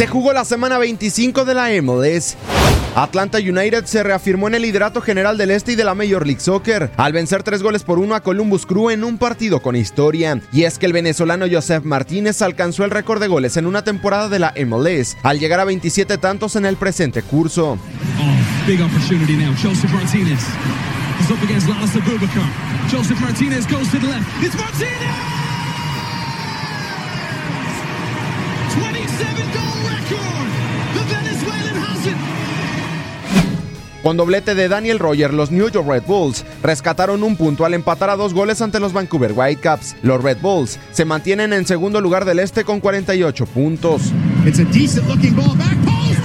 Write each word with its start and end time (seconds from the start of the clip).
Se 0.00 0.06
jugó 0.06 0.32
la 0.32 0.46
semana 0.46 0.78
25 0.78 1.44
de 1.44 1.52
la 1.52 1.68
MLS. 1.82 2.34
Atlanta 2.94 3.36
United 3.36 3.84
se 3.84 4.02
reafirmó 4.02 4.48
en 4.48 4.54
el 4.54 4.62
liderato 4.62 5.02
general 5.02 5.36
del 5.36 5.50
Este 5.50 5.72
y 5.72 5.74
de 5.74 5.84
la 5.84 5.94
Major 5.94 6.24
League 6.24 6.40
Soccer 6.40 6.90
al 6.96 7.12
vencer 7.12 7.42
tres 7.42 7.62
goles 7.62 7.82
por 7.82 7.98
uno 7.98 8.14
a 8.14 8.22
Columbus 8.22 8.64
Crew 8.64 8.88
en 8.88 9.04
un 9.04 9.18
partido 9.18 9.60
con 9.60 9.76
historia. 9.76 10.40
Y 10.54 10.62
es 10.64 10.78
que 10.78 10.86
el 10.86 10.94
venezolano 10.94 11.44
Joseph 11.52 11.84
Martínez 11.84 12.40
alcanzó 12.40 12.86
el 12.86 12.90
récord 12.92 13.20
de 13.20 13.28
goles 13.28 13.58
en 13.58 13.66
una 13.66 13.84
temporada 13.84 14.30
de 14.30 14.38
la 14.38 14.54
MLS 14.64 15.18
al 15.22 15.38
llegar 15.38 15.60
a 15.60 15.64
27 15.64 16.16
tantos 16.16 16.56
en 16.56 16.64
el 16.64 16.76
presente 16.76 17.20
curso. 17.20 17.72
Oh, 17.72 18.66
big 18.66 18.80
opportunity 18.80 19.36
now. 19.36 19.52
Joseph 19.62 19.92
Martinez 19.92 20.40
is 21.20 21.30
up 21.30 21.42
against. 21.44 21.68
Joseph 22.90 23.20
Martinez 23.20 23.66
goes 23.66 23.90
to 23.90 23.98
the 23.98 24.06
left. 24.06 24.42
It's 24.42 24.54
Martinez! 24.54 25.49
Con 34.02 34.16
doblete 34.16 34.54
de 34.54 34.68
Daniel 34.68 34.98
Roger, 34.98 35.34
los 35.34 35.50
New 35.50 35.68
York 35.68 35.86
Red 35.86 36.04
Bulls 36.06 36.44
rescataron 36.62 37.22
un 37.22 37.36
punto 37.36 37.64
al 37.64 37.74
empatar 37.74 38.10
a 38.10 38.16
dos 38.16 38.32
goles 38.32 38.62
ante 38.62 38.80
los 38.80 38.92
Vancouver 38.92 39.32
Whitecaps. 39.32 39.96
Los 40.02 40.22
Red 40.22 40.38
Bulls 40.40 40.78
se 40.92 41.04
mantienen 41.04 41.52
en 41.52 41.66
segundo 41.66 42.00
lugar 42.00 42.24
del 42.24 42.38
este 42.38 42.64
con 42.64 42.80
48 42.80 43.46
puntos. 43.46 44.02
It's 44.46 44.58
a 44.58 44.64
decent 44.64 45.06
looking 45.06 45.34
ball 45.34 45.54
back 45.56 45.76
post! 45.84 46.20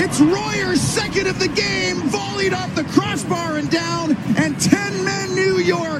It's 0.00 0.20
Royer's 0.20 0.80
second 0.80 1.26
of 1.26 1.38
the 1.38 1.48
game, 1.48 1.96
volleyed 2.08 2.54
off 2.54 2.72
the 2.74 2.84
crossbar 2.84 3.58
and 3.58 3.68
down 3.68 4.16
and 4.36 4.58
10 4.60 5.04
men 5.04 5.34
New 5.34 5.58
York. 5.58 5.97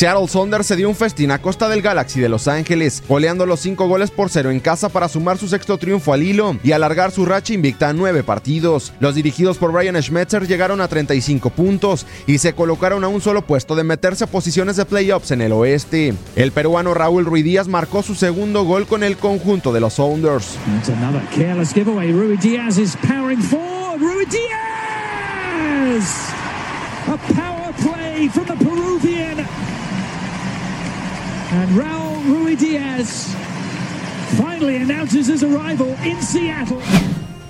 Seattle 0.00 0.28
Saunders 0.28 0.66
se 0.66 0.76
dio 0.76 0.88
un 0.88 0.94
festín 0.94 1.30
a 1.30 1.42
costa 1.42 1.68
del 1.68 1.82
Galaxy 1.82 2.20
de 2.20 2.30
Los 2.30 2.48
Ángeles, 2.48 3.02
goleando 3.06 3.44
los 3.44 3.60
5 3.60 3.86
goles 3.86 4.10
por 4.10 4.30
cero 4.30 4.50
en 4.50 4.58
casa 4.58 4.88
para 4.88 5.10
sumar 5.10 5.36
su 5.36 5.46
sexto 5.46 5.76
triunfo 5.76 6.14
al 6.14 6.22
hilo 6.22 6.56
y 6.64 6.72
alargar 6.72 7.10
su 7.10 7.26
racha 7.26 7.52
invicta 7.52 7.90
a 7.90 7.92
9 7.92 8.22
partidos. 8.22 8.94
Los 8.98 9.14
dirigidos 9.14 9.58
por 9.58 9.72
Brian 9.72 10.02
Schmetzer 10.02 10.46
llegaron 10.46 10.80
a 10.80 10.88
35 10.88 11.50
puntos 11.50 12.06
y 12.26 12.38
se 12.38 12.54
colocaron 12.54 13.04
a 13.04 13.08
un 13.08 13.20
solo 13.20 13.42
puesto 13.42 13.76
de 13.76 13.84
meterse 13.84 14.24
a 14.24 14.26
posiciones 14.26 14.76
de 14.76 14.86
playoffs 14.86 15.32
en 15.32 15.42
el 15.42 15.52
oeste. 15.52 16.14
El 16.34 16.52
peruano 16.52 16.94
Raúl 16.94 17.26
Ruiz 17.26 17.44
Díaz 17.44 17.68
marcó 17.68 18.02
su 18.02 18.14
segundo 18.14 18.64
gol 18.64 18.86
con 18.86 19.02
el 19.02 19.18
conjunto 19.18 19.70
de 19.70 19.80
los 19.80 19.92
Sounders. 19.92 20.56
A 27.06 27.16
power 27.34 27.72
play 27.82 28.28
from 28.28 28.46
the 28.46 28.54
Peruvian 28.64 29.09
And 31.52 31.76
Raul 31.76 32.24
Rui 32.26 32.54
Diaz 32.54 33.34
finally 34.36 34.76
announces 34.76 35.28
his 35.28 35.42
arrival 35.42 35.96
in 36.04 36.20
Seattle. 36.22 36.78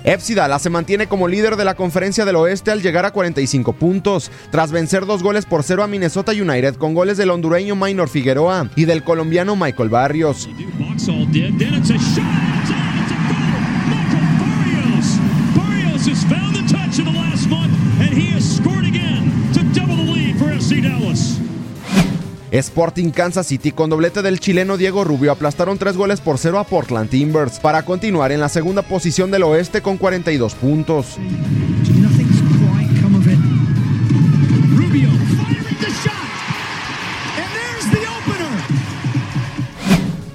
FC 0.03 0.33
Dallas 0.33 0.63
se 0.63 0.71
mantiene 0.71 1.05
como 1.05 1.27
líder 1.27 1.55
de 1.55 1.65
la 1.65 1.75
conferencia 1.75 2.25
del 2.25 2.37
oeste 2.37 2.71
al 2.71 2.81
llegar 2.81 3.05
a 3.05 3.11
45 3.11 3.73
puntos, 3.73 4.31
tras 4.49 4.71
vencer 4.71 5.05
dos 5.05 5.21
goles 5.21 5.45
por 5.45 5.61
cero 5.61 5.83
a 5.83 5.87
Minnesota 5.87 6.31
United 6.31 6.77
con 6.77 6.95
goles 6.95 7.17
del 7.17 7.29
hondureño 7.29 7.75
Minor 7.75 8.09
Figueroa 8.09 8.71
y 8.75 8.85
del 8.85 9.03
colombiano 9.03 9.55
Michael 9.55 9.89
Barrios. 9.89 10.49
Sporting 22.51 23.11
Kansas 23.11 23.47
City 23.47 23.71
con 23.71 23.89
doblete 23.89 24.21
del 24.21 24.41
chileno 24.41 24.75
Diego 24.75 25.05
Rubio 25.05 25.31
aplastaron 25.31 25.77
tres 25.77 25.95
goles 25.95 26.19
por 26.19 26.37
cero 26.37 26.59
a 26.59 26.65
Portland 26.65 27.09
Timbers 27.09 27.59
para 27.59 27.83
continuar 27.83 28.33
en 28.33 28.41
la 28.41 28.49
segunda 28.49 28.81
posición 28.81 29.31
del 29.31 29.43
oeste 29.43 29.81
con 29.81 29.97
42 29.97 30.55
puntos. 30.55 31.17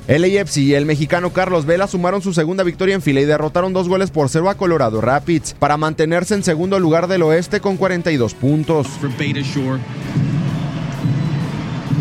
El 0.09 0.22
AFC 0.25 0.59
y 0.59 0.75
el 0.75 0.87
mexicano 0.87 1.33
Carlos 1.33 1.66
Vela 1.66 1.88
sumaron 1.88 2.22
su 2.22 2.33
segunda 2.33 2.62
victoria 2.62 2.94
en 2.94 3.03
fila 3.03 3.21
y 3.21 3.25
derrotaron 3.25 3.72
dos 3.72 3.88
goles 3.88 4.12
por 4.12 4.28
cero 4.28 4.48
a 4.48 4.54
Colorado 4.54 5.00
Rapids 5.00 5.54
para 5.59 5.77
mantenerse 5.77 6.34
en 6.34 6.44
segundo 6.44 6.78
lugar 6.78 7.09
del 7.09 7.22
oeste 7.25 7.60
con 7.60 7.77
42 7.77 8.34
puntos. 8.34 8.87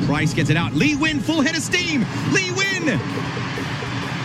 Price 0.07 0.35
gets 0.35 0.51
it 0.51 0.57
out. 0.57 0.71
Lee 0.73 0.95
Win, 0.95 1.19
full 1.19 1.41
head 1.41 1.55
of 1.55 1.63
steam. 1.63 2.05
Lee 2.31 2.51
Win. 2.51 2.99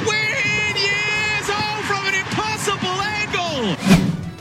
Win, 0.06 0.76
yes! 0.76 1.48
Oh, 1.48 1.82
from 1.86 2.06
an 2.06 2.14
impossible 2.14 3.00
angle. 3.00 3.76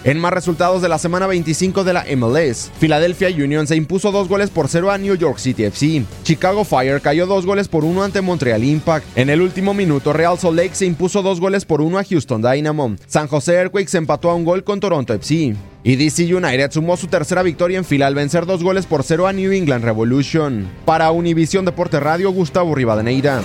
En 0.04 0.20
más 0.20 0.34
resultados 0.34 0.82
de 0.82 0.90
la 0.90 0.98
semana 0.98 1.28
25 1.28 1.86
de 1.86 1.94
la 1.94 2.06
MLS, 2.18 2.72
Philadelphia 2.80 3.30
Union 3.30 3.68
se 3.68 3.78
impuso 3.78 4.12
dos 4.12 4.28
goles 4.28 4.50
por 4.50 4.68
cero 4.68 4.92
a 4.92 4.98
New 4.98 5.16
York 5.16 5.38
City 5.38 5.64
FC. 5.64 6.04
Chicago 6.24 6.66
Fire 6.66 7.00
cayó 7.00 7.26
dos 7.26 7.46
goles 7.46 7.70
por 7.70 7.86
uno 7.86 8.04
ante 8.04 8.20
Montreal 8.20 8.64
Impact. 8.64 9.06
En 9.18 9.30
el 9.30 9.42
último 9.42 9.74
minuto, 9.74 10.12
Real 10.12 10.38
Salt 10.38 10.58
Lake 10.58 10.76
se 10.76 10.86
impuso 10.86 11.22
dos 11.22 11.40
goles 11.40 11.64
por 11.64 11.80
uno 11.80 12.00
a 12.00 12.04
Houston 12.04 12.42
Dynamo. 12.42 12.96
San 13.08 13.28
Jose 13.28 13.54
Earthquakes 13.54 13.96
empató 13.96 14.30
a 14.30 14.36
un 14.36 14.44
gol 14.44 14.66
con 14.66 14.82
Toronto 14.82 15.14
FC. 15.14 15.56
Y 15.84 15.96
DC 15.96 16.34
United 16.34 16.72
sumó 16.72 16.98
su 16.98 17.08
tercera 17.08 17.42
victoria 17.42 17.78
en 17.78 17.86
fila 17.86 18.08
al 18.08 18.16
vencer 18.16 18.46
dos 18.46 18.64
goles 18.64 18.86
por 18.86 19.04
cero 19.04 19.28
a 19.28 19.34
New 19.34 19.52
England 19.52 19.86
Revolution. 19.86 20.70
Para 20.86 21.12
Univisión 21.12 21.64
Deporte 21.64 22.00
Radio, 22.00 22.32
Gustavo 22.32 22.76
Rivadeneira. 22.76 23.42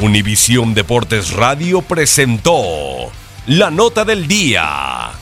Univisión 0.00 0.74
Deportes 0.74 1.32
Radio 1.32 1.82
presentó 1.82 2.54
la 3.48 3.72
nota 3.72 4.04
del 4.04 4.28
día. 4.28 5.17